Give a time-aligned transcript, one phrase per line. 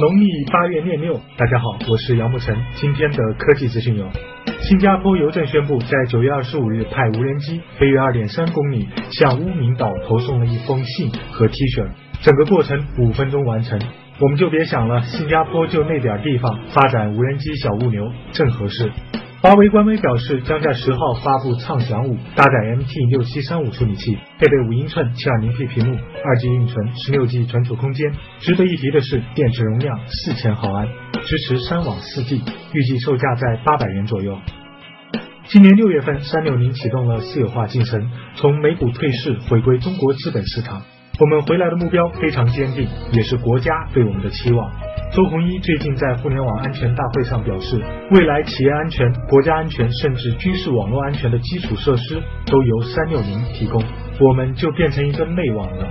[0.00, 2.56] 农历八月廿六，大家好，我是杨慕晨。
[2.72, 4.08] 今天的科技资讯有：
[4.62, 11.86] 新加坡邮政宣布，在九月二十五日派无人机飞越二点三公里，向乌名岛投送了一封信和 T 恤，
[12.22, 13.78] 整个过程五分钟完成。
[14.20, 18.90] 我们就别想了，新加坡就那点地方，发展无人机小物流正合适。
[19.42, 28.12] 华为官微表示，将在十号发布畅享五，搭载 MT 六七三五处理器，配备五英寸七二零 P 屏幕，二 G 运存，十六 G 存储空间。
[28.40, 30.86] 值得一提的是，电池容量四千毫安，
[31.24, 32.42] 支持三网四 G，
[32.74, 34.38] 预计售价在八百元左右。
[35.44, 40.82] 今年六月份，三六零启动了私有化进程，从美股退市回归中国资本市场。
[41.20, 44.70] 我们回来的目标非常坚定，也是国家对我们的期望。
[45.12, 47.78] 周鸿祎最近在互联网安全大会上表示，
[48.10, 53.84] 未来企业安全、国家安全，甚至军事网络安全的基础设施都由三六零提供，
[54.18, 55.86] 我们就变成一个内网了，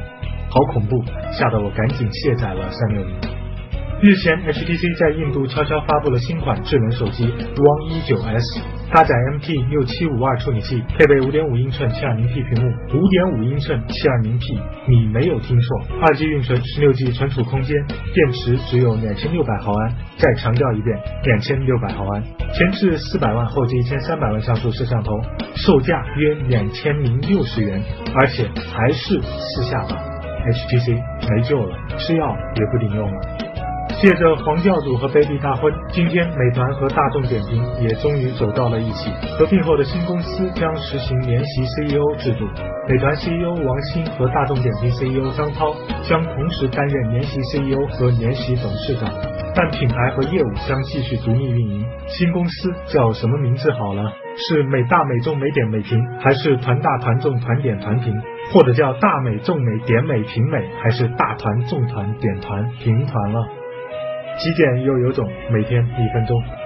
[0.50, 3.16] 好恐怖，吓得我赶紧卸载了三六零。
[4.02, 8.62] 日前，HTC 在印度悄悄发布了新款智能手机 One 一九 S。
[8.92, 19.96] 搭载 MT 六七五二处理器，配备五点五英寸七二零 P 屏幕，五点五英寸七二零 P，你没有听错，二 G 运存，十六 G 存储空间，电池只有两千六百毫安。
[20.18, 25.12] 再强调一遍，两千六百毫安，前置四百万，后置一千三百万像素摄像头，
[25.56, 27.82] 售价约两千零六十元，
[28.16, 29.98] 而且还是四下版。
[30.40, 30.96] HTC
[31.30, 33.22] 没救了，吃药也不顶用了。
[34.02, 39.12] 借着黄教主和 baby 大婚，今天美团和大众点评也终于走到了一起。
[39.38, 42.48] 合并后的新公司将实行联席 CEO 制度，
[42.88, 49.10] 美团 CEO 王兴和大众点评 CEO 张涛将同时担任联席 CEO 和联席董事长，
[49.54, 51.86] 但品牌和业务将继续独立运营。
[52.08, 54.14] 新公司叫什么名字好了？
[54.38, 58.14] 是美大美中美点美评，还是团大团众团点团评？
[58.54, 63.46] 或者叫大美众美点美评美，还是大团众团点团评团了？
[64.40, 66.59] 极简又有种，每天一分钟。